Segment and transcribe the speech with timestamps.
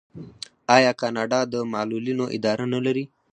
[0.75, 3.05] آیا کاناډا د معلولینو اداره نلري؟